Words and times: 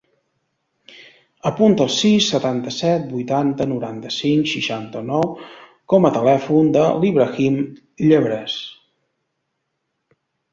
Apunta 1.49 1.83
el 1.89 1.91
sis, 1.95 2.29
setanta-set, 2.35 3.03
vuitanta, 3.17 3.67
noranta-cinc, 3.73 4.49
seixanta-nou 4.53 5.29
com 5.95 6.09
a 6.09 6.13
telèfon 6.17 6.73
de 6.79 6.87
l'Ibrahim 7.05 7.61
Llabres. 8.07 8.57